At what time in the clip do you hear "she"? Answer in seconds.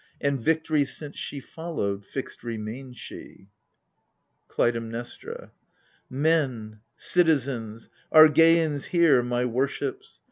1.15-1.39, 2.93-3.49